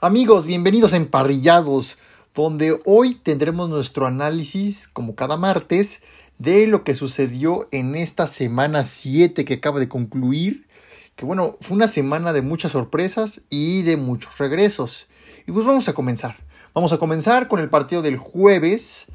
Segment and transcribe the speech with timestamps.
[0.00, 1.98] Amigos, bienvenidos a Emparrillados,
[2.32, 6.02] donde hoy tendremos nuestro análisis, como cada martes,
[6.38, 10.68] de lo que sucedió en esta semana 7 que acaba de concluir.
[11.16, 15.08] Que bueno, fue una semana de muchas sorpresas y de muchos regresos.
[15.48, 16.36] Y pues vamos a comenzar.
[16.74, 19.06] Vamos a comenzar con el partido del jueves,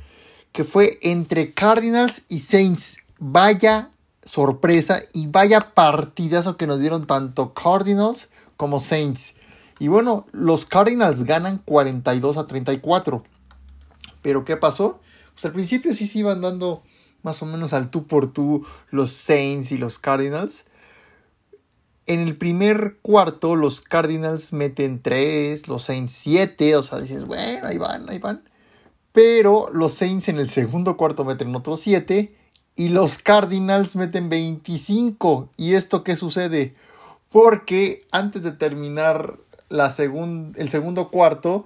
[0.51, 2.97] que fue entre Cardinals y Saints.
[3.19, 3.91] Vaya
[4.21, 8.27] sorpresa y vaya partidazo que nos dieron tanto Cardinals
[8.57, 9.35] como Saints.
[9.83, 13.21] Y bueno, los Cardinals ganan 42 a 34.
[14.21, 15.01] Pero ¿qué pasó?
[15.33, 16.83] Pues al principio sí se iban dando
[17.21, 20.63] más o menos al tú por tú los Saints y los Cardinals.
[22.05, 27.67] En el primer cuarto los Cardinals meten 3, los Saints 7, o sea, dices, bueno,
[27.67, 28.41] ahí van, ahí van.
[29.11, 32.33] Pero los Saints en el segundo cuarto meten otros 7
[32.77, 35.49] y los Cardinals meten 25.
[35.57, 36.73] ¿Y esto qué sucede?
[37.29, 39.42] Porque antes de terminar
[39.73, 41.65] la el segundo cuarto,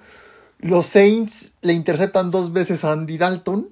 [0.59, 3.69] los Saints le interceptan dos veces a Andy Dalton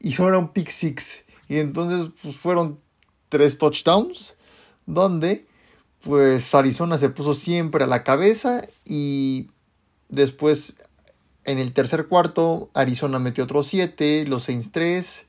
[0.00, 1.24] y son un pick six.
[1.48, 2.80] Y entonces pues, fueron
[3.28, 4.36] tres touchdowns,
[4.86, 5.46] donde
[6.02, 9.50] pues Arizona se puso siempre a la cabeza y
[10.08, 10.76] después
[11.44, 15.26] en el tercer cuarto Arizona metió otros siete, los Saints tres,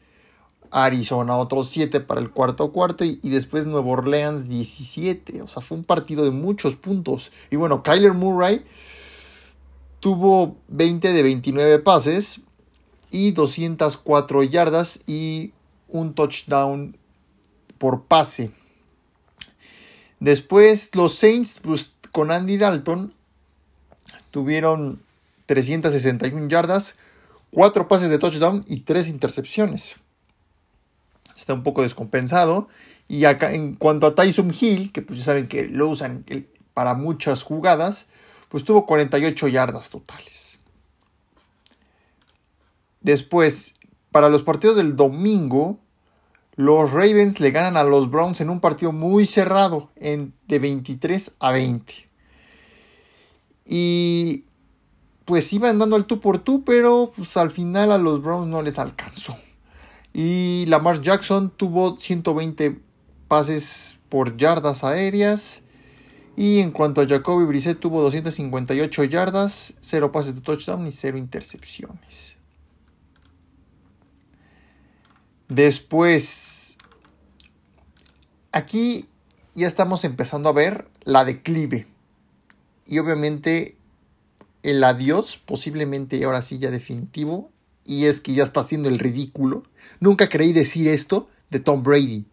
[0.72, 5.42] Arizona otros 7 para el cuarto cuarto y, después Nueva Orleans 17.
[5.42, 7.31] O sea, fue un partido de muchos puntos.
[7.50, 8.64] Y bueno, Kyler Murray
[10.00, 12.42] tuvo 20 de 29 pases
[13.11, 15.53] y 204 yardas y
[15.88, 16.98] un touchdown
[17.78, 18.52] por pase.
[20.20, 23.14] Después los Saints pues, con Andy Dalton
[24.31, 25.02] tuvieron
[25.48, 26.95] 361 yardas,
[27.52, 29.95] 4 pases de touchdown y 3 intercepciones
[31.40, 32.68] está un poco descompensado.
[33.08, 36.26] Y acá en cuanto a Tyson Hill, que pues ya saben que lo usan
[36.73, 38.08] para muchas jugadas,
[38.50, 40.60] pues tuvo 48 yardas totales.
[43.02, 43.76] Después,
[44.12, 45.80] para los partidos del domingo,
[46.55, 51.32] los Ravens le ganan a los Browns en un partido muy cerrado, en, de 23
[51.39, 52.10] a 20.
[53.66, 54.44] Y
[55.26, 58.61] pues iban dando al tú por tú, pero pues al final a los Browns no
[58.61, 59.38] les alcanzó.
[60.14, 62.80] Y Lamar Jackson tuvo 120
[63.27, 65.61] pases por yardas aéreas.
[66.36, 71.17] Y en cuanto a Jacoby Brissett tuvo 258 yardas, 0 pases de touchdown y 0
[71.17, 72.37] intercepciones.
[75.49, 76.77] Después,
[78.52, 79.09] aquí
[79.53, 81.87] ya estamos empezando a ver la declive.
[82.86, 83.76] Y obviamente
[84.64, 87.52] el adiós, posiblemente ahora sí ya definitivo,
[87.89, 89.64] y es que ya está haciendo el ridículo.
[90.00, 92.27] Nunca creí decir esto de Tom Brady.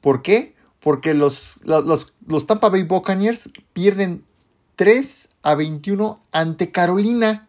[0.00, 0.54] ¿Por qué?
[0.80, 4.24] Porque los, los, Tampa Bay Buccaneers pierden
[4.74, 7.48] 3 a 21 ante Carolina.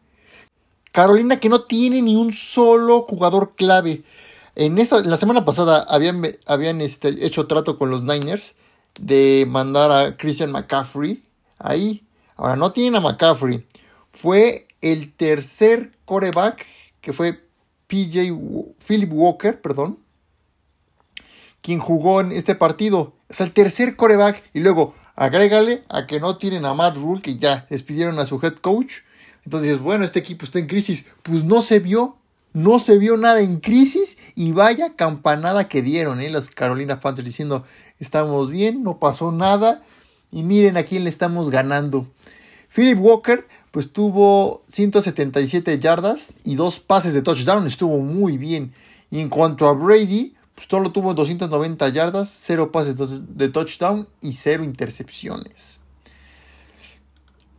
[0.92, 4.04] Carolina que no tiene ni un solo jugador clave.
[4.56, 8.54] En, esa, la semana pasada habían, habían este, hecho trato con los Niners
[9.00, 11.24] de mandar a Christian McCaffrey
[11.58, 12.06] ahí.
[12.36, 13.66] Ahora no tienen a McCaffrey.
[14.12, 16.68] Fue el tercer coreback
[17.04, 17.44] que fue
[17.88, 18.34] PJ
[18.88, 20.00] Philip Walker, perdón,
[21.62, 23.14] quien jugó en este partido.
[23.28, 24.42] Es el tercer coreback.
[24.54, 28.40] Y luego agrégale a que no tienen a Matt Rule, que ya despidieron a su
[28.42, 29.00] head coach.
[29.44, 31.06] Entonces, bueno, este equipo está en crisis.
[31.24, 32.16] Pues no se vio,
[32.54, 34.18] no se vio nada en crisis.
[34.34, 36.30] Y vaya campanada que dieron, ¿eh?
[36.30, 37.66] Las Carolina Panthers diciendo,
[38.00, 39.84] estamos bien, no pasó nada.
[40.32, 42.08] Y miren a quién le estamos ganando.
[42.74, 48.72] Philip Walker pues tuvo 177 yardas y dos pases de touchdown, estuvo muy bien.
[49.10, 54.34] Y en cuanto a Brady, pues solo tuvo 290 yardas, 0 pases de touchdown y
[54.34, 55.80] 0 intercepciones.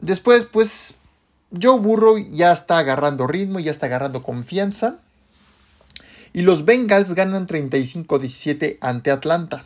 [0.00, 0.94] Después, pues
[1.60, 5.00] Joe Burrow ya está agarrando ritmo, ya está agarrando confianza.
[6.32, 9.64] Y los Bengals ganan 35-17 ante Atlanta.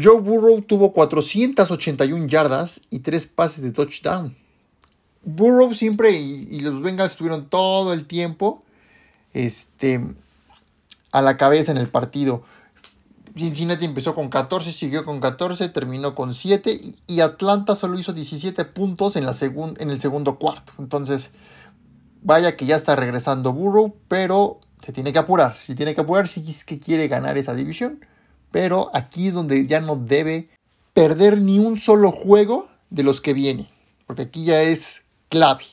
[0.00, 4.36] Joe Burrow tuvo 481 yardas y 3 pases de touchdown.
[5.22, 8.60] Burrow siempre y, los Bengals estuvieron todo el tiempo
[9.32, 10.04] este,
[11.12, 12.42] a la cabeza en el partido.
[13.36, 18.64] Cincinnati empezó con 14, siguió con 14, terminó con 7 y, Atlanta solo hizo 17
[18.66, 20.72] puntos en, la en el segundo cuarto.
[20.78, 21.30] Entonces,
[22.22, 25.54] vaya que ya está regresando Burrow, pero se tiene que apurar.
[25.56, 28.04] Se tiene que apurar si es que quiere ganar esa división.
[28.54, 30.48] Pero aquí es donde ya no debe
[30.92, 33.68] perder ni un solo juego de los que viene.
[34.06, 35.64] Porque aquí ya es clave.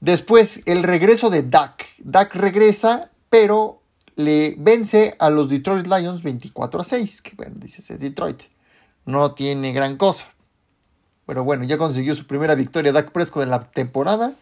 [0.00, 1.84] Después, el regreso de Dak.
[1.98, 3.82] Dak regresa, pero
[4.16, 7.20] le vence a los Detroit Lions 24 a 6.
[7.20, 8.44] Que bueno, dices, es Detroit.
[9.04, 10.32] No tiene gran cosa.
[11.26, 14.32] Pero bueno, ya consiguió su primera victoria Dak Prescott en la temporada.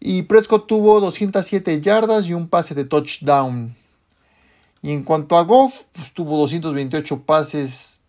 [0.00, 3.76] Y Prescott tuvo 207 yardas y un pase de touchdown.
[4.82, 8.00] Y en cuanto a Goff, pues tuvo 228 pases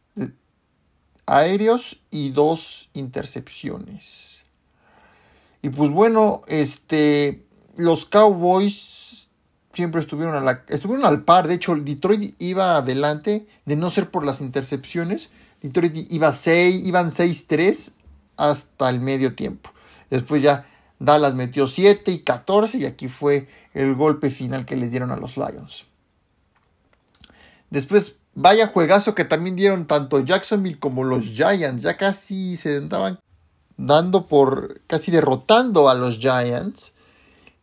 [1.25, 4.43] aéreos y dos intercepciones.
[5.61, 7.45] Y pues bueno, este,
[7.77, 9.29] los Cowboys
[9.73, 11.47] siempre estuvieron, a estuvieron al par.
[11.47, 15.29] De hecho, Detroit iba adelante, de no ser por las intercepciones.
[15.61, 17.93] Detroit iba 6, iban 6-3
[18.37, 19.71] hasta el medio tiempo.
[20.09, 20.65] Después ya
[20.99, 25.17] Dallas metió 7 y 14 y aquí fue el golpe final que les dieron a
[25.17, 25.85] los Lions.
[27.71, 31.81] Después, vaya juegazo que también dieron tanto Jacksonville como los Giants.
[31.81, 33.19] Ya casi se andaban
[33.77, 36.93] dando por, casi derrotando a los Giants.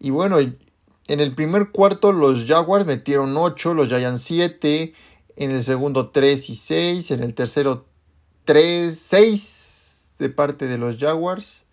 [0.00, 4.94] Y bueno, en el primer cuarto los Jaguars metieron 8, los Giants 7,
[5.36, 7.86] en el segundo 3 y 6, en el tercero
[8.44, 11.64] 3, 6 de parte de los Jaguars.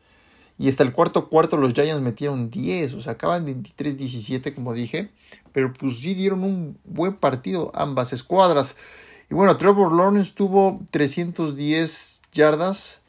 [0.57, 5.09] Y hasta el cuarto cuarto los Giants metieron 10, o sea, acaban 23-17 como dije.
[5.55, 8.75] Pero pues sí dieron un buen partido ambas escuadras.
[9.31, 12.99] Y bueno, Trevor Lawrence tuvo 310 yardas,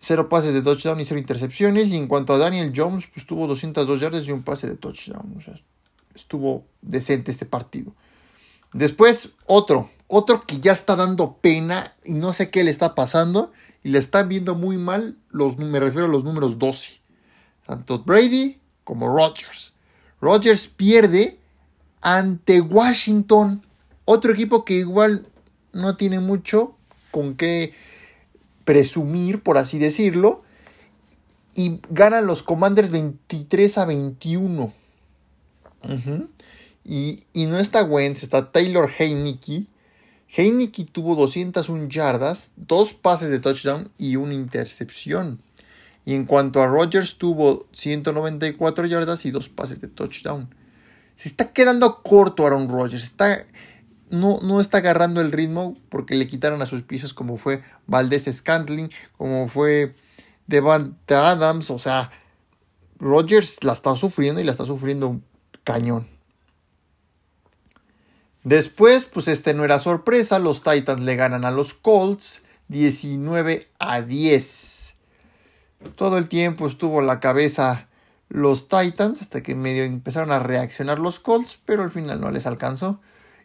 [0.00, 1.92] 0 pases de touchdown y 0 intercepciones.
[1.92, 5.36] Y en cuanto a Daniel Jones, pues tuvo 202 yardas y un pase de touchdown.
[5.38, 5.54] O sea,
[6.16, 7.94] estuvo decente este partido.
[8.72, 13.52] Después, otro, otro que ya está dando pena y no sé qué le está pasando
[13.84, 17.00] y le están viendo muy mal, los, me refiero a los números 12.
[17.64, 19.74] Tanto Brady como Rodgers.
[20.20, 21.38] Rodgers pierde
[22.02, 23.62] ante Washington,
[24.04, 25.26] otro equipo que igual
[25.72, 26.74] no tiene mucho
[27.10, 27.72] con qué
[28.64, 30.42] presumir, por así decirlo,
[31.54, 34.72] y ganan los Commanders 23 a 21.
[36.84, 39.66] y, y, no está Wentz, está Taylor Heineke,
[40.34, 45.40] Heineke tuvo 201 yardas, dos pases de touchdown y una intercepción.
[46.06, 50.48] Y en cuanto a Rodgers, tuvo 194 yardas y dos pases de touchdown.
[51.16, 53.04] Se está quedando corto Aaron Rodgers.
[53.04, 53.46] Está,
[54.10, 58.28] no, no está agarrando el ritmo porque le quitaron a sus piezas como fue Valdez
[58.32, 59.94] Scantling, como fue
[60.46, 61.70] Devante Adams.
[61.70, 62.10] O sea,
[62.98, 65.20] Rodgers la está sufriendo y la está sufriendo
[65.64, 66.08] cañón.
[68.44, 74.02] Después, pues este no era sorpresa, los Titans le ganan a los Colts 19 a
[74.02, 74.94] 10.
[75.94, 77.88] Todo el tiempo estuvo la cabeza
[78.32, 82.46] los Titans hasta que medio empezaron a reaccionar los Colts, pero al final no les
[82.46, 82.98] alcanzó.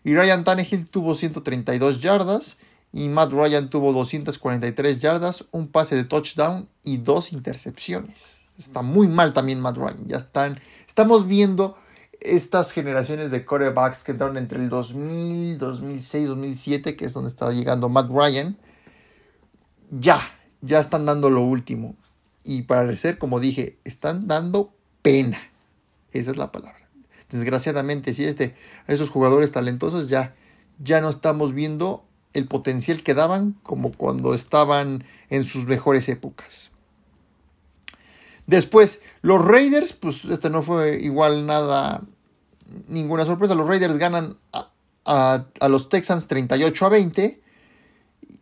[0.05, 2.57] Y Ryan Tannehill tuvo 132 yardas
[2.93, 8.39] y Matt Ryan tuvo 243 yardas, un pase de touchdown y dos intercepciones.
[8.57, 10.07] Está muy mal también Matt Ryan.
[10.07, 11.77] Ya están, estamos viendo
[12.21, 17.51] estas generaciones de corebacks que entraron entre el 2000, 2006, 2007, que es donde estaba
[17.51, 18.57] llegando Matt Ryan,
[19.91, 20.21] ya,
[20.61, 21.97] ya están dando lo último.
[22.45, 24.76] Y para ser, como dije, están dando
[25.07, 25.39] pena.
[26.12, 26.89] Esa es la palabra.
[27.31, 28.56] Desgraciadamente, si este,
[28.88, 30.36] a esos jugadores talentosos ya,
[30.80, 36.71] ya no estamos viendo el potencial que daban como cuando estaban en sus mejores épocas.
[38.48, 42.04] Después, los Raiders, pues este no fue igual nada,
[42.89, 43.56] ninguna sorpresa.
[43.56, 44.38] Los Raiders ganan
[45.06, 47.42] a, los Texans 38 a 20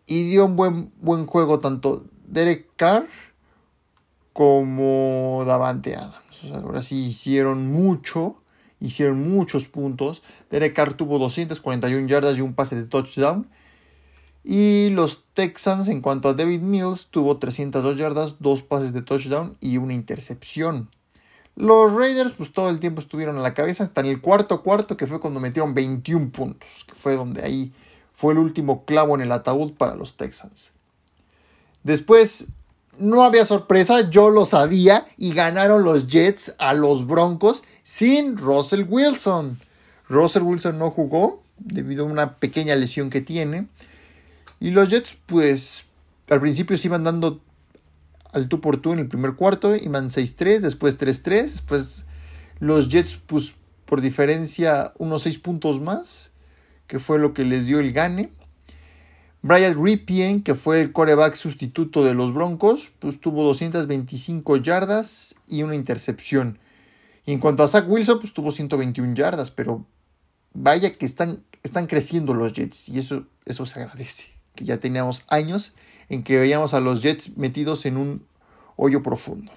[0.08, 3.08] y dio un buen, buen juego tanto Derek Carr
[4.36, 6.44] como Davante Adams.
[6.52, 8.36] ahora sí hicieron mucho,
[8.82, 10.24] hicieron muchos puntos.
[10.52, 13.48] Derek Carr tuvo 241 yardas y un pase de touchdown.
[14.44, 19.56] Y los Texans, en cuanto a David Mills, tuvo 302 yardas, dos pases de touchdown
[19.62, 20.90] y una intercepción.
[21.56, 24.98] Los Raiders, pues todo el tiempo estuvieron a la cabeza, hasta en el cuarto cuarto,
[24.98, 27.72] que fue cuando metieron 21 puntos, que fue donde ahí
[28.14, 30.74] fue el último clavo en el ataúd para los Texans.
[31.84, 32.50] Después,
[33.00, 38.86] no había sorpresa, yo lo sabía, y ganaron los Jets a los Broncos sin Russell
[38.88, 39.60] Wilson.
[40.08, 43.68] Russell Wilson no jugó debido a una pequeña lesión que tiene.
[44.60, 45.86] Y los Jets, pues,
[46.30, 47.42] al principio se iban dando
[48.32, 52.06] al tú por tú en el primer cuarto, iban 6-3, después 3-3, después
[52.60, 53.54] los Jets, pues,
[53.86, 56.32] por diferencia, unos 6 puntos más,
[56.88, 58.32] que fue lo que les dio el gane.
[59.46, 65.62] Brian Ripien, que fue el coreback sustituto de los Broncos, pues tuvo 225 yardas y
[65.62, 66.58] una intercepción.
[67.28, 69.86] Y en cuanto a Zach Wilson, pues tuvo 121 yardas, pero
[70.56, 74.26] vaya que están, están creciendo los Jets y eso, eso se agradece
[74.56, 75.76] que ya teníamos años
[76.10, 78.26] en que veíamos a los Jets metidos en un
[78.78, 79.52] hoyo profundo.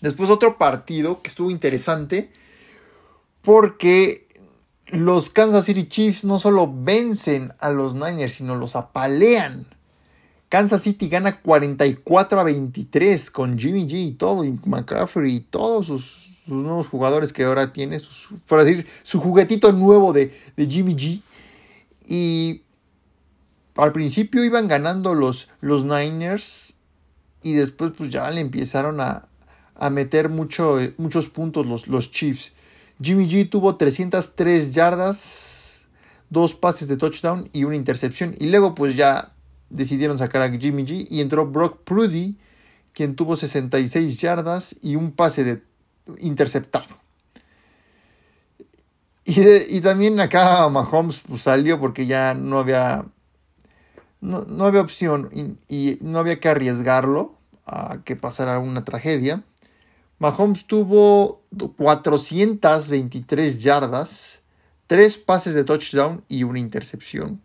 [0.00, 2.32] Después otro partido que estuvo interesante
[3.42, 4.26] porque
[4.92, 9.66] los Kansas City Chiefs no solo vencen a los Niners, sino los apalean.
[10.48, 15.86] Kansas City gana 44 a 23 con Jimmy G y todo, y McCaffrey y todos
[15.86, 21.22] sus, nuevos jugadores que ahora tiene, decir, su juguetito nuevo de, de Jimmy G.
[22.06, 22.62] Y
[23.76, 26.76] al principio iban ganando los, los Niners
[27.42, 29.28] y después pues ya le empezaron a,
[29.76, 32.54] a meter mucho, muchos puntos los, los Chiefs.
[33.02, 35.86] Jimmy G tuvo 303 yardas,
[36.28, 38.34] dos pases de touchdown y una intercepción.
[38.38, 39.32] Y luego pues ya
[39.70, 42.38] decidieron sacar a Jimmy G y entró Brock Prudy,
[42.92, 45.62] quien tuvo 66 yardas y un pase de
[46.18, 47.00] interceptado.
[49.24, 53.04] Y, también acá Mahomes pues, salió porque ya no había
[54.20, 55.30] no, había opción
[55.68, 59.42] y, no había que arriesgarlo a que pasara una tragedia.
[60.20, 61.42] Mahomes tuvo
[61.76, 64.42] 423 yardas,
[64.86, 67.42] 3 pases de touchdown y una intercepción.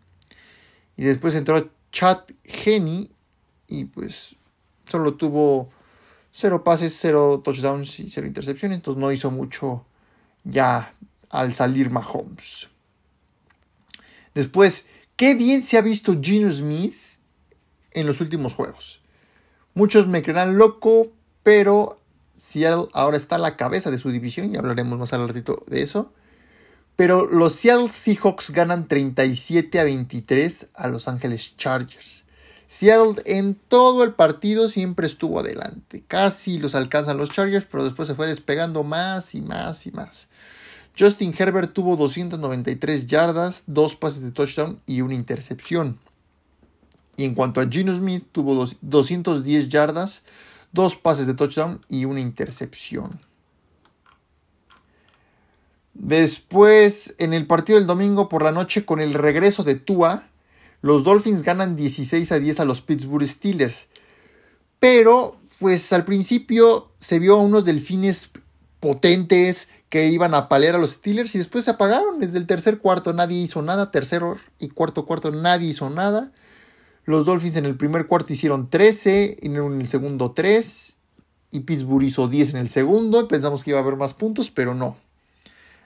[0.95, 3.09] Y después entró Chad Henney
[3.67, 4.35] y pues
[4.87, 5.71] solo tuvo
[6.31, 8.75] 0 pases, 0 touchdowns y 0 intercepciones.
[8.75, 9.87] Entonces no hizo mucho
[10.43, 10.93] ya
[11.29, 12.69] al salir Mahomes.
[14.35, 16.97] Después Qué bien se ha visto Gino Smith
[17.91, 19.01] en los últimos juegos.
[19.73, 22.01] Muchos me creerán loco, pero
[22.35, 25.81] Seattle ahora está a la cabeza de su división y hablaremos más al ratito de
[25.81, 26.11] eso.
[26.95, 32.23] Pero los Seattle Seahawks ganan 37 a 23 a Los Angeles Chargers.
[32.67, 36.03] Seattle en todo el partido siempre estuvo adelante.
[36.07, 40.27] Casi los alcanzan los Chargers, pero después se fue despegando más y más y más.
[40.97, 45.99] Justin Herbert tuvo 293 yardas, dos pases de touchdown y una intercepción.
[47.17, 50.23] Y en cuanto a Gino Smith, tuvo 210 yardas,
[50.75, 53.19] dos pases de touchdown y una intercepción.
[55.95, 60.27] Después, en el partido del domingo por la noche, con el regreso de Tua,
[60.81, 63.87] los Dolphins ganan 16 a 10 a los Pittsburgh Steelers.
[64.79, 68.29] Pero, pues al principio se vio a unos delfines
[68.81, 72.19] potentes que iban a palear a los Steelers y después se apagaron.
[72.19, 76.31] Desde el tercer cuarto nadie hizo nada, tercero y cuarto cuarto nadie hizo nada.
[77.05, 80.95] Los Dolphins en el primer cuarto hicieron 13, en el segundo 3
[81.51, 83.27] y Pittsburgh hizo 10 en el segundo.
[83.27, 84.97] Pensamos que iba a haber más puntos, pero no.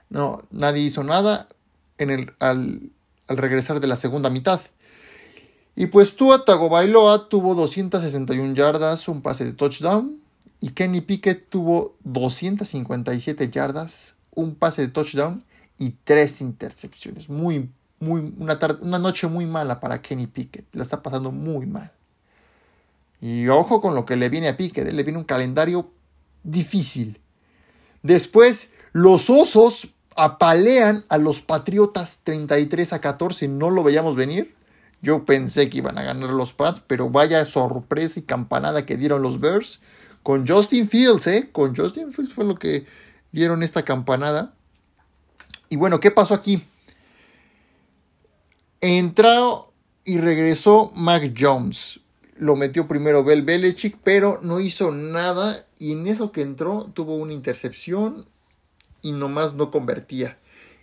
[0.08, 1.48] No, nadie hizo nada
[1.98, 2.90] en el, al,
[3.28, 4.60] regresar de la segunda mitad.
[5.76, 10.16] Y pues Tua Tagovailoa tuvo 261 yardas, un pase de touchdown,
[10.60, 15.44] y Kenny Pickett tuvo 257 yardas, un pase de touchdown
[15.78, 17.28] y tres intercepciones.
[17.28, 20.66] Muy, muy, una, una noche muy mala para Kenny Pickett.
[20.74, 21.92] La está pasando muy mal.
[23.20, 24.88] Y ojo con lo que le viene a Pickett.
[24.88, 24.92] ¿eh?
[24.92, 25.90] Le viene un calendario
[26.42, 27.20] difícil.
[28.02, 33.46] Después, los osos apalean a los Patriotas 33 a 14.
[33.48, 34.54] No lo veíamos venir.
[35.02, 39.22] Yo pensé que iban a ganar los Pats, pero vaya sorpresa y campanada que dieron
[39.22, 39.80] los Bears
[40.22, 41.48] con Justin Fields, ¿eh?
[41.52, 42.86] Con Justin Fields fue lo que
[43.32, 44.52] dieron esta campanada.
[45.68, 46.62] Y bueno, ¿qué pasó aquí?
[48.82, 49.74] Entró
[50.06, 52.00] y regresó Mac Jones.
[52.38, 55.66] Lo metió primero Bel Belichick, pero no hizo nada.
[55.78, 58.26] Y en eso que entró, tuvo una intercepción
[59.02, 60.38] y nomás no convertía.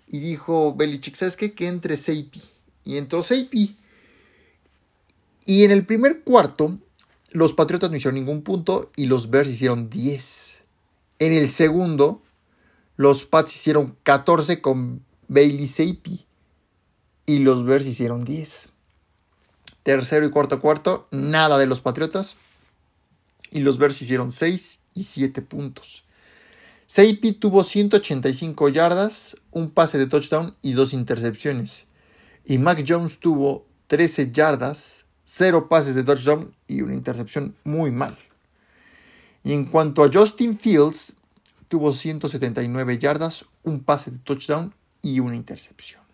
[0.08, 1.54] Y dijo Belichick, ¿sabes qué?
[1.54, 2.44] Que entre Seipi.
[2.84, 3.76] Y entró Seipi.
[5.46, 6.78] Y en el primer cuarto,
[7.32, 10.60] los Patriotas no hicieron ningún punto y los Bears hicieron 10.
[11.18, 12.22] En el segundo,
[12.96, 16.27] los Pats hicieron 14 con Bailey Zappi
[17.28, 18.70] y los Bears hicieron 10.
[19.84, 22.38] Tercero y cuarto cuarto, nada de los Patriotas
[23.52, 26.04] y los Bears hicieron 6 y 7 puntos.
[26.90, 31.86] Zappi tuvo 185 yardas, un pase de touchdown y dos intercepciones.
[32.46, 38.18] Y Mac Jones tuvo 13 yardas, cero pases de touchdown y una intercepción muy mal.
[39.44, 41.14] Y en cuanto a Justin Fields,
[41.68, 46.07] tuvo 179 yardas, un pase de touchdown y una intercepción.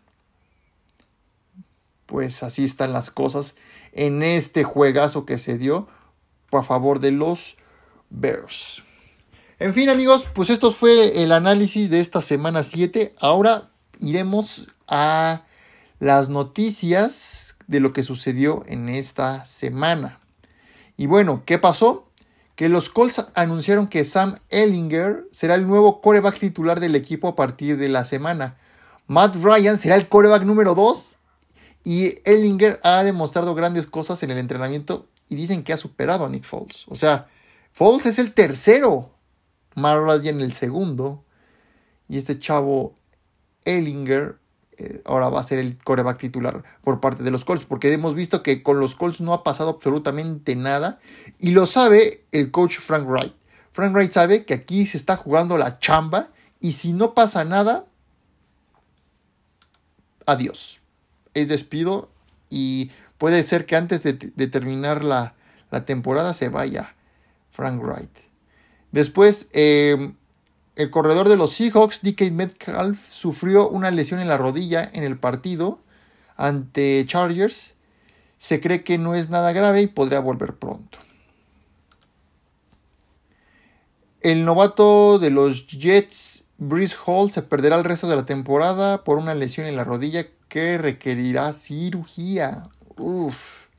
[2.14, 3.56] Pues así están las cosas
[3.92, 5.88] en este juegazo que se dio
[6.52, 7.58] a favor de los
[8.12, 8.84] Bears.
[9.58, 13.16] En fin amigos, pues esto fue el análisis de esta semana 7.
[13.20, 15.42] Ahora iremos a
[15.98, 20.20] las noticias de lo que sucedió en esta semana.
[20.96, 22.12] Y bueno, ¿qué pasó?
[22.54, 27.36] Que los Colts anunciaron que Sam Ellinger será el nuevo coreback titular del equipo a
[27.36, 28.58] partir de la semana.
[29.08, 31.18] Matt Ryan será el coreback número 2
[31.84, 36.30] y Ellinger ha demostrado grandes cosas en el entrenamiento y dicen que ha superado a
[36.30, 36.86] Nick Foles.
[36.88, 37.28] O sea,
[37.72, 39.12] Foles es el tercero,
[39.76, 41.24] Matt Ryan el segundo
[42.08, 42.94] y este chavo
[43.66, 44.38] Ellinger
[44.78, 48.16] eh, ahora va a ser el coreback titular por parte de los Colts, porque hemos
[48.16, 51.00] visto que con los Colts no ha pasado absolutamente nada
[51.40, 53.34] y lo sabe el coach Frank Wright.
[53.72, 57.86] Frank Wright sabe que aquí se está jugando la chamba y si no pasa nada,
[60.26, 60.83] adiós.
[61.34, 62.10] Es despido
[62.50, 64.14] y puede ser que antes de,
[64.48, 65.36] terminar la,
[65.86, 66.96] temporada se vaya
[67.50, 68.12] Frank Wright.
[68.92, 70.14] Después, eh,
[70.76, 75.18] el corredor de los Seahawks, DK Metcalf, sufrió una lesión en la rodilla en el
[75.18, 75.80] partido
[76.36, 77.76] ante Chargers.
[78.38, 81.00] Se cree que no es nada grave y podría volver pronto.
[84.22, 89.18] El novato de los Jets, Brice Hall, se perderá el resto de la temporada por
[89.18, 92.70] una lesión en la rodilla que requerirá cirugía.
[92.96, 93.70] Uf.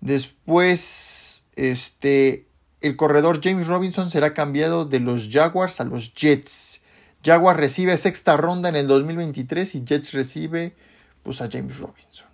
[0.00, 2.46] Después, este,
[2.80, 6.82] el corredor James Robinson será cambiado de los Jaguars a los Jets.
[7.24, 10.76] Jaguars recibe sexta ronda en el 2023 y Jets recibe
[11.24, 12.28] pues a James Robinson.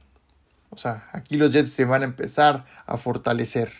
[0.68, 3.72] O sea, aquí los Jets se van a empezar a fortalecer.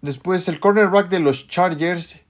[0.00, 2.20] Después el cornerback de los Chargers,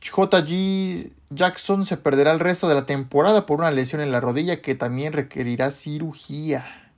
[0.00, 4.60] JG Jackson, se perderá el resto de la temporada por una lesión en la rodilla
[4.60, 6.92] que también requerirá cirugía.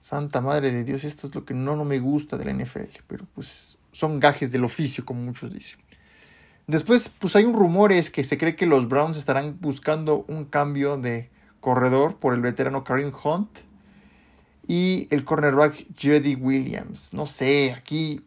[0.00, 3.02] Santa madre de Dios, esto es lo que no, no me gusta de la NFL,
[3.06, 5.78] pero pues son gajes del oficio, como muchos dicen.
[6.66, 10.44] Después, pues hay un rumor es que se cree que los Browns estarán buscando un
[10.44, 13.48] cambio de corredor por el veterano Karim Hunt
[14.66, 17.14] y el cornerback Jedi Williams.
[17.14, 18.22] No sé, aquí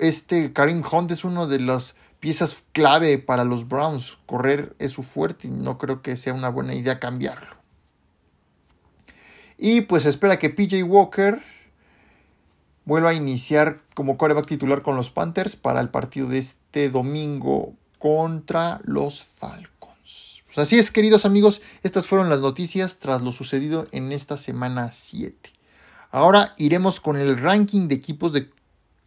[0.00, 4.16] este Karim Hunt es uno de las piezas clave para los Browns.
[4.26, 7.56] Correr es su fuerte y no creo que sea una buena idea cambiarlo.
[9.58, 11.42] Y pues espera que PJ Walker
[12.84, 17.74] vuelva a iniciar como coreback titular con los Panthers para el partido de este domingo
[17.98, 20.44] contra los Falcons.
[20.46, 24.92] Pues así es, queridos amigos, estas fueron las noticias tras lo sucedido en esta semana
[24.92, 25.50] 7.
[26.12, 28.48] Ahora iremos con el ranking de equipos de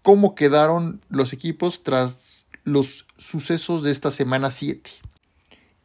[0.02, 2.35] cómo quedaron los equipos tras
[2.66, 4.92] los sucesos de esta semana 7.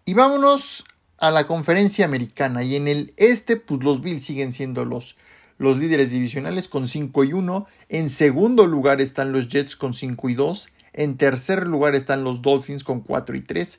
[0.05, 0.85] Y vámonos
[1.19, 2.65] a la conferencia americana.
[2.65, 5.15] Y en el este, pues los Bills siguen siendo los
[5.61, 7.67] los líderes divisionales con 5 y 1.
[7.91, 10.71] En segundo lugar están los Jets con 5 y 2.
[10.95, 13.79] En tercer lugar están los Dolphins con 4 y 3.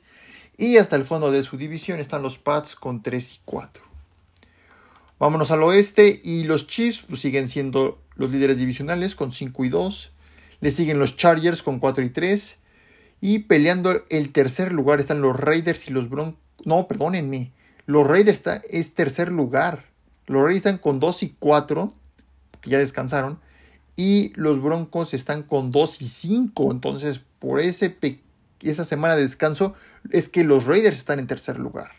[0.58, 3.82] Y hasta el fondo de su división están los Pats con 3 y 4.
[5.18, 9.68] Vámonos al oeste y los Chiefs pues, siguen siendo los líderes divisionales con 5 y
[9.68, 10.12] 2.
[10.60, 12.58] Le siguen los Chargers con 4 y 3.
[13.22, 16.40] Y peleando el tercer lugar están los Raiders y los Broncos.
[16.64, 17.52] No, perdónenme.
[17.86, 19.84] Los Raiders está, es tercer lugar.
[20.26, 21.94] Los Raiders están con 2 y 4,
[22.60, 23.38] que ya descansaron.
[23.94, 26.72] Y los Broncos están con 2 y 5.
[26.72, 27.96] Entonces, por ese
[28.60, 29.74] esa semana de descanso,
[30.10, 31.92] es que los Raiders están en tercer lugar.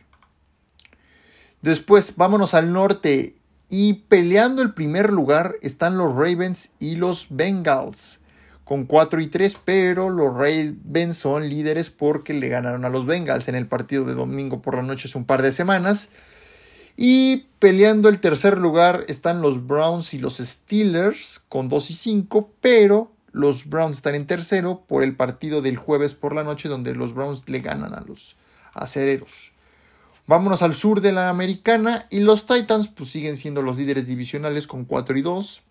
[1.61, 3.37] Después, vámonos al norte.
[3.69, 8.19] Y peleando el primer lugar están los Ravens y los Bengals.
[8.63, 13.47] Con 4 y 3, pero los Ravens son líderes porque le ganaron a los Bengals
[13.47, 16.09] en el partido de domingo por la noche hace un par de semanas.
[16.95, 22.51] Y peleando el tercer lugar están los Browns y los Steelers con 2 y 5,
[22.61, 26.95] pero los Browns están en tercero por el partido del jueves por la noche donde
[26.95, 28.35] los Browns le ganan a los
[28.73, 29.51] acereros.
[30.25, 34.67] Vámonos al sur de la americana y los Titans pues siguen siendo los líderes divisionales
[34.67, 35.63] con 4 y 2.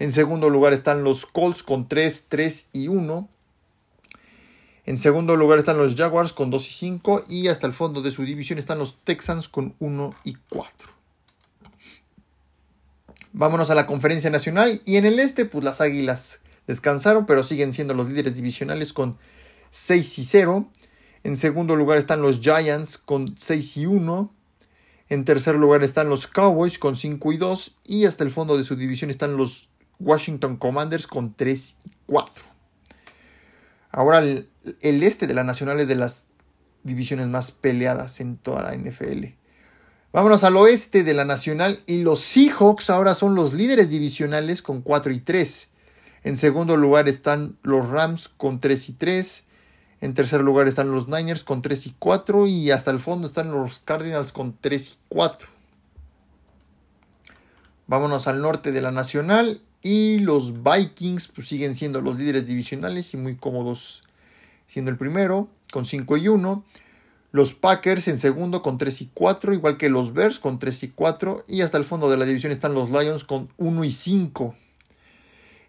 [0.00, 3.28] En segundo lugar están los Colts con 3, 3 y 1.
[4.86, 8.10] En segundo lugar están los Jaguars con 2 y 5 y hasta el fondo de
[8.10, 10.88] su división están los Texans con 1 y 4.
[13.34, 17.74] Vámonos a la conferencia nacional y en el este pues las Águilas descansaron pero siguen
[17.74, 19.18] siendo los líderes divisionales con
[19.68, 20.70] 6 y 0.
[21.24, 24.34] En segundo lugar están los Giants con 6 y 1.
[25.10, 28.64] En tercer lugar están los Cowboys con 5 y 2 y hasta el fondo de
[28.64, 29.69] su división están los
[30.00, 32.44] Washington Commanders con 3 y 4.
[33.92, 34.48] Ahora el,
[34.80, 36.26] este de la Nacional es de las
[36.82, 39.26] divisiones más peleadas en toda la NFL.
[40.12, 44.82] Vámonos al oeste de la Nacional y los Seahawks ahora son los líderes divisionales con
[44.82, 45.68] 4 y 3.
[46.24, 49.44] En segundo lugar están los Rams con 3 y 3.
[50.00, 52.46] En tercer lugar están los Niners con 3 y 4.
[52.46, 55.48] Y hasta el fondo están los Cardinals con 3 y 4.
[57.86, 63.12] Vámonos al norte de la Nacional y los Vikings pues, siguen siendo los líderes divisionales
[63.14, 64.02] y muy cómodos
[64.66, 66.64] siendo el primero con 5 y 1.
[67.32, 70.88] Los Packers en segundo con 3 y 4, igual que los Bears con 3 y
[70.88, 71.44] 4.
[71.48, 74.54] Y hasta el fondo de la división están los Lions con 1 y 5.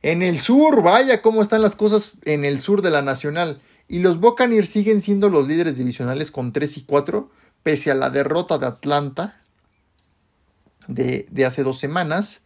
[0.02, 3.62] En el sur, vaya cómo están las cosas en el sur de la Nacional.
[3.88, 7.30] Y los Buccaneers siguen siendo los líderes divisionales con 3 y 4,
[7.62, 9.42] pese a la derrota de Atlanta
[10.88, 12.42] de, de hace dos semanas.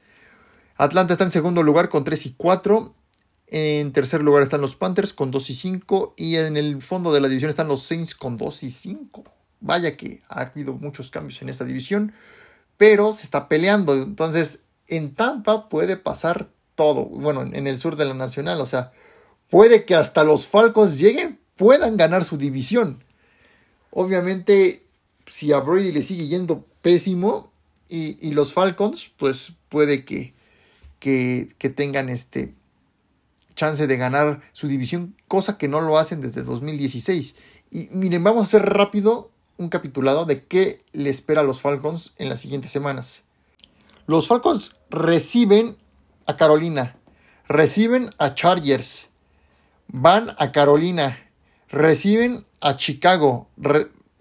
[0.78, 2.94] Atlanta está en segundo lugar con 3 y 4.
[3.48, 6.14] En tercer lugar están los Panthers con 2 y 5.
[6.18, 9.24] Y en el fondo de la división están los Saints con 2 y 5.
[9.62, 12.14] Vaya que ha habido muchos cambios en esta división.
[12.78, 13.94] Pero se está peleando.
[13.94, 17.06] Entonces, en Tampa puede pasar todo.
[17.06, 18.60] Bueno, en el sur de la Nacional.
[18.62, 18.92] O sea,
[19.50, 23.04] puede que hasta los Falcons lleguen, puedan ganar su división.
[23.92, 24.84] Obviamente,
[25.26, 27.52] si a Brady le sigue yendo pésimo
[27.88, 30.34] y, los Falcons, pues puede que,
[31.00, 32.54] que, tengan este
[33.56, 37.36] chance de ganar su división, cosa que no lo hacen desde 2016.
[37.72, 42.14] Y miren, vamos a hacer rápido un capitulado de qué le espera a los Falcons
[42.18, 43.24] en las siguientes semanas.
[44.08, 45.78] Los Falcons reciben
[46.26, 46.98] a Carolina,
[47.48, 49.08] reciben a Chargers,
[49.88, 51.18] van a Carolina,
[51.70, 53.50] reciben a Chicago,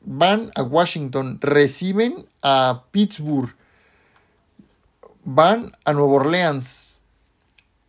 [0.04, 3.54] van a Washington, reciben a Pittsburgh,
[5.24, 7.00] van a Nueva Orleans,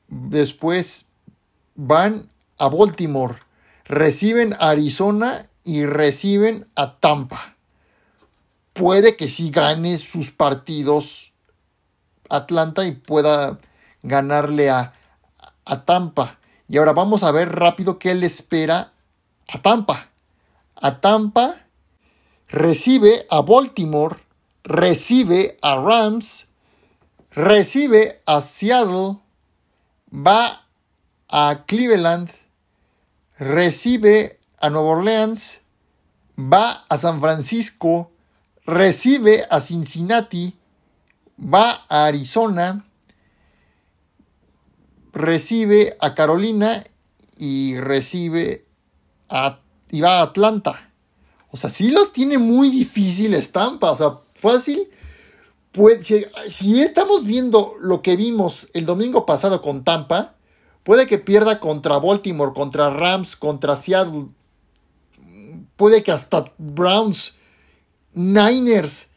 [0.08, 1.08] después
[1.76, 3.36] van a Baltimore,
[3.84, 7.56] reciben a Arizona y reciben a Tampa.
[8.74, 11.34] Puede que sí gane sus partidos
[12.30, 13.60] Atlanta y pueda
[14.04, 14.94] ganarle a,
[15.66, 16.40] a Tampa.
[16.68, 18.94] Y ahora vamos a ver rápido qué le espera
[19.48, 20.10] a Tampa.
[20.76, 21.56] A Tampa
[22.48, 24.18] recibe a Baltimore,
[24.64, 26.48] recibe a Rams,
[27.36, 29.18] recibe a Seattle,
[30.12, 30.66] va
[31.28, 32.30] a Cleveland,
[33.38, 35.62] recibe a Nueva Orleans,
[36.38, 38.12] va a San Francisco,
[38.66, 40.58] recibe a Cincinnati,
[41.38, 42.86] va a Arizona,
[45.12, 46.84] recibe a Carolina
[47.38, 48.66] y recibe
[49.30, 49.60] a,
[49.92, 50.92] y va a Atlanta.
[51.52, 53.92] O sea, sí los tiene muy difícil estampa.
[53.92, 54.90] O sea, fácil.
[56.02, 60.36] Si, estamos viendo lo que vimos el domingo pasado con Tampa,
[60.84, 64.28] puede que pierda contra Baltimore, contra Rams, contra Seattle.
[65.76, 67.34] Puede que hasta Browns,
[68.14, 69.10] Niners,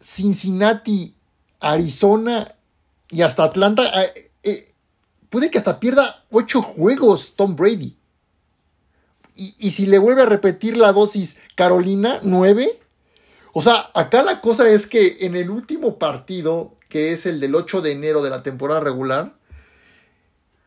[0.00, 1.14] Cincinnati,
[1.60, 2.56] Arizona
[3.10, 4.02] y hasta Atlanta.
[4.02, 4.74] Eh, eh,
[5.28, 7.96] puede que hasta pierda ocho juegos Tom Brady.
[9.34, 12.81] Y, si le vuelve a repetir la dosis Carolina, nueve.
[13.52, 17.54] O sea, acá la cosa es que en el último partido, que es el del
[17.54, 19.34] 8 de enero de la temporada regular,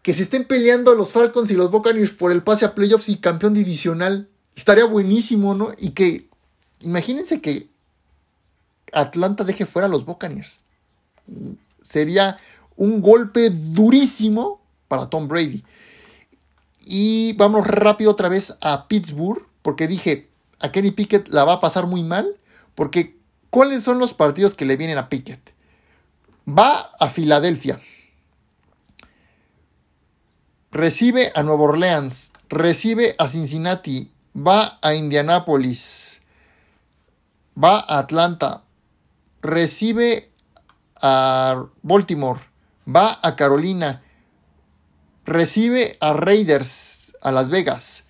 [0.04, 3.18] que se estén peleando los Falcons y los Buccaneers por el pase a playoffs y
[3.18, 4.30] campeón divisional.
[4.56, 5.72] Estaría buenísimo, ¿no?
[5.80, 6.30] Y que,
[6.82, 7.70] imagínense que
[8.94, 10.62] Atlanta deje fuera a los Buccaneers.
[11.82, 12.38] Sería
[12.76, 15.64] un golpe durísimo para Tom Brady.
[16.86, 21.60] Y vamos rápido otra vez a Pittsburgh, porque dije, a Kenny Pickett la va a
[21.60, 22.38] pasar muy mal,
[22.76, 23.18] porque
[23.50, 25.54] ¿cuáles son los partidos que le vienen a Pickett?
[26.48, 27.80] Va a Filadelfia,
[30.72, 36.22] recibe a Nueva Orleans, recibe a Cincinnati, va a Indianápolis,
[37.62, 38.64] va a Atlanta,
[39.42, 40.32] recibe
[41.02, 42.42] a Baltimore,
[42.88, 44.04] va a Carolina,
[45.26, 48.06] recibe a Raiders a Las Vegas,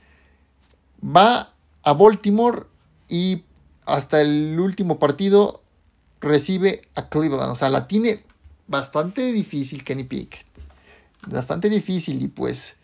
[1.03, 2.63] va a Baltimore
[3.07, 3.43] y
[3.85, 5.61] hasta el último partido
[6.21, 7.51] recibe a Cleveland.
[7.51, 8.23] O sea, la tiene
[8.67, 10.45] bastante difícil Kenny Pickett.
[11.27, 12.77] Bastante difícil y pues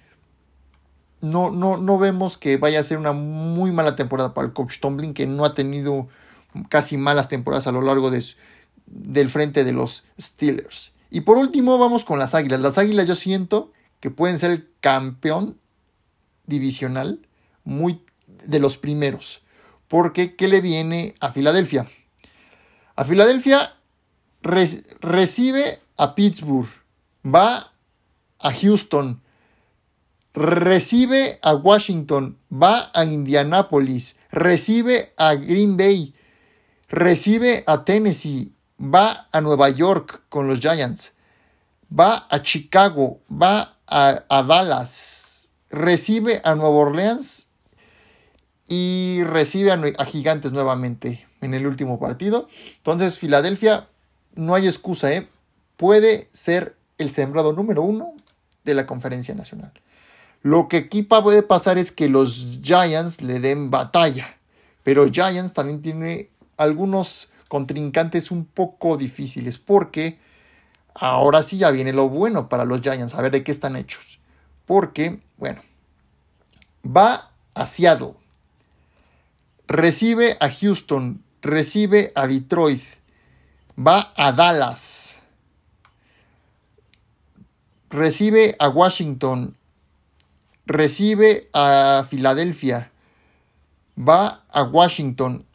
[1.21, 4.79] no, no, no vemos que vaya a ser una muy mala temporada para el coach
[4.79, 6.07] Tomlin, que no ha tenido
[6.69, 8.23] casi malas temporadas a lo largo de,
[8.87, 10.93] del frente de los Steelers.
[11.09, 12.61] Y por último vamos con las Águilas.
[12.61, 15.57] Las Águilas yo siento que pueden ser el campeón
[16.47, 17.27] divisional
[17.63, 18.03] muy
[18.45, 19.43] de los primeros.
[19.91, 21.85] Porque ¿qué le viene a Filadelfia?
[22.95, 23.73] A Filadelfia
[24.41, 26.69] recibe a Pittsburgh,
[27.25, 27.73] va
[28.39, 29.21] a Houston,
[30.33, 36.15] recibe a Washington, va a Indianapolis, recibe a Green Bay,
[36.87, 41.15] recibe a Tennessee, va a Nueva York con los Giants,
[41.91, 47.50] va a Chicago, va a, Dallas, recibe a Nueva Orleans
[48.73, 52.47] y recibe a, Gigantes nuevamente en el último partido.
[52.77, 53.89] Entonces, Filadelfia,
[54.33, 55.27] no hay excusa, ¿eh?
[55.75, 58.13] puede ser el sembrado número uno
[58.63, 59.73] de la conferencia nacional.
[60.41, 64.37] Lo que aquí puede pasar es que los Giants le den batalla,
[64.83, 70.17] pero Giants también tiene algunos contrincantes un poco difíciles porque
[70.93, 74.21] ahora sí ya viene lo bueno para los Giants, a ver de qué están hechos.
[74.65, 75.61] Porque, bueno,
[76.85, 78.20] va a Seattle.
[79.71, 81.23] Recibe a Houston.
[81.41, 82.81] Recibe a Detroit.
[83.79, 85.21] Va a Dallas.
[87.89, 89.55] Recibe a Washington.
[90.65, 92.91] Recibe a Filadelfia.
[93.97, 95.45] Va a Washington.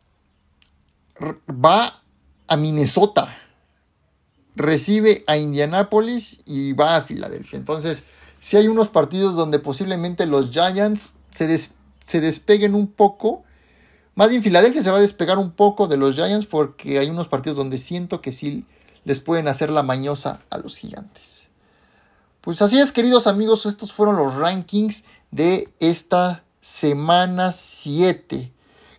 [1.51, 2.03] Va
[2.49, 3.29] a Minnesota.
[4.55, 7.59] Recibe a Indianapolis y va a Filadelfia.
[7.59, 8.05] Entonces,
[8.41, 13.45] si hay unos partidos donde posiblemente los Giants se, se despeguen un poco.
[14.17, 17.29] Más bien Filadelfia se va a despegar un poco de los Giants porque hay unos
[17.29, 18.65] partidos donde siento que sí
[19.05, 21.49] les pueden hacer la mañosa a los gigantes.
[22.41, 28.51] Pues así es, queridos amigos, estos fueron los rankings de esta semana 7.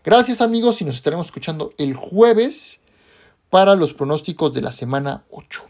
[0.04, 2.80] Gracias amigos y nos estaremos escuchando el jueves
[3.50, 5.64] para los pronósticos de la semana 8.